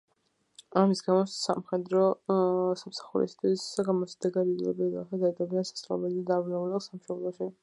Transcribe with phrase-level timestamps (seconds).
[0.81, 2.07] ამის გამო, სამხედრო
[2.83, 7.55] სამსახურისათვის გამოუსადეგარი, იძულებული გახდა დაეტოვებინა სასწავლებელი და დაბრუნებულიყო სამშობლოში.